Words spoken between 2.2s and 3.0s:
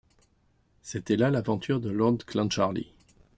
Clancharlie.